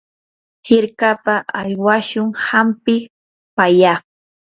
[0.67, 2.95] hirkapa aywashun hampi
[3.55, 4.01] pallaq.